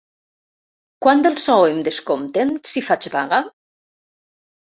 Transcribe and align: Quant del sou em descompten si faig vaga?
Quant 1.05 1.19
del 1.25 1.35
sou 1.43 1.65
em 1.73 1.83
descompten 1.89 2.51
si 2.71 2.83
faig 2.87 3.05
vaga? 3.19 3.43